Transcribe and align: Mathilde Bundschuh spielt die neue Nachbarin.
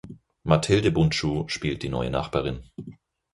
Mathilde 0.43 0.89
Bundschuh 0.89 1.47
spielt 1.47 1.83
die 1.83 1.89
neue 1.89 2.09
Nachbarin. 2.09 2.63